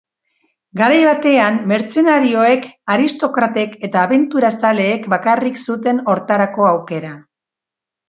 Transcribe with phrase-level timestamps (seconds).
[0.79, 2.65] Garai batean mertzenarioek,
[2.95, 7.17] aristokratek eta abenturazaleek bakarrik zuten hortarako aukera.